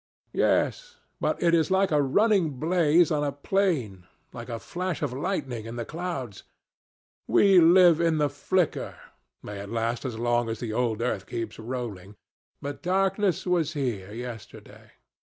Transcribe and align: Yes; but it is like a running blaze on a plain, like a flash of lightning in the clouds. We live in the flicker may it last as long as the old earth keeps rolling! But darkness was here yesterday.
Yes; 0.33 0.97
but 1.19 1.43
it 1.43 1.53
is 1.53 1.69
like 1.69 1.91
a 1.91 2.01
running 2.01 2.57
blaze 2.59 3.11
on 3.11 3.23
a 3.23 3.31
plain, 3.31 4.07
like 4.33 4.49
a 4.49 4.57
flash 4.57 5.03
of 5.03 5.13
lightning 5.13 5.65
in 5.65 5.75
the 5.75 5.85
clouds. 5.85 6.41
We 7.27 7.59
live 7.59 8.01
in 8.01 8.17
the 8.17 8.27
flicker 8.27 8.95
may 9.43 9.59
it 9.59 9.69
last 9.69 10.03
as 10.03 10.17
long 10.17 10.49
as 10.49 10.59
the 10.59 10.73
old 10.73 11.03
earth 11.03 11.27
keeps 11.27 11.59
rolling! 11.59 12.15
But 12.63 12.81
darkness 12.81 13.45
was 13.45 13.73
here 13.73 14.11
yesterday. 14.11 14.93